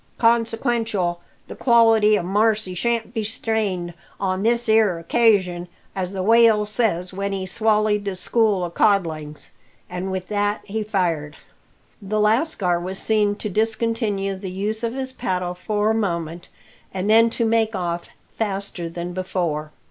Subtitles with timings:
[0.17, 6.65] Consequential, the quality o' marcy shan't be strained on this 'ere occasion, as the whale
[6.65, 9.51] says when he swallied the school o' codlings."
[9.91, 11.35] And with that he fired.
[12.01, 16.49] The lascar was seen to discontinue the use of his paddle for a moment,
[16.91, 19.71] and then to make off faster than before.